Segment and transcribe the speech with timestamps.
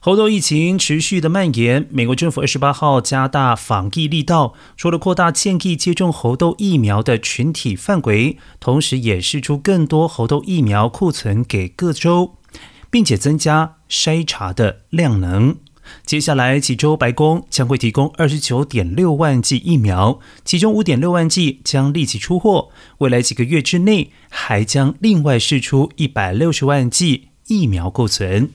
[0.00, 12.36] 猴痘疫情持续的蔓延，美国政府二十八号加大防疫力道，除了扩大建议接种猴痘疫苗的群体范围，同时也释出更多猴痘疫苗库存给各州，
[12.88, 15.56] 并且增加筛查的量能。
[16.06, 22.68] 接下来几周，白宫将会提供二十九点六万剂疫苗，其中五点六万剂将立即出货，
[22.98, 28.50] 未来几个月之内还将另外释出一百六十万剂疫苗库存。